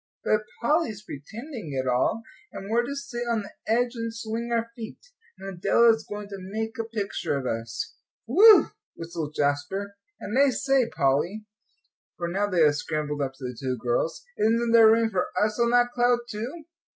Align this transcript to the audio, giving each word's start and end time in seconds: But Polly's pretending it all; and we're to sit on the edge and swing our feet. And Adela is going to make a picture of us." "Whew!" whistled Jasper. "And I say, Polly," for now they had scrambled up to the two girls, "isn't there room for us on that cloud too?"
But 0.23 0.41
Polly's 0.63 1.03
pretending 1.03 1.73
it 1.79 1.87
all; 1.87 2.23
and 2.51 2.71
we're 2.71 2.81
to 2.87 2.95
sit 2.95 3.21
on 3.29 3.43
the 3.43 3.51
edge 3.67 3.93
and 3.93 4.11
swing 4.11 4.49
our 4.51 4.71
feet. 4.75 4.97
And 5.37 5.47
Adela 5.47 5.91
is 5.93 6.03
going 6.09 6.27
to 6.29 6.37
make 6.39 6.79
a 6.79 6.85
picture 6.85 7.37
of 7.37 7.45
us." 7.45 7.93
"Whew!" 8.25 8.71
whistled 8.95 9.35
Jasper. 9.35 9.97
"And 10.19 10.39
I 10.39 10.49
say, 10.49 10.89
Polly," 10.89 11.45
for 12.17 12.27
now 12.27 12.47
they 12.49 12.61
had 12.63 12.73
scrambled 12.77 13.21
up 13.21 13.33
to 13.35 13.43
the 13.43 13.55
two 13.55 13.77
girls, 13.77 14.25
"isn't 14.39 14.71
there 14.71 14.89
room 14.89 15.11
for 15.11 15.27
us 15.39 15.59
on 15.59 15.69
that 15.69 15.91
cloud 15.93 16.21
too?" 16.27 16.63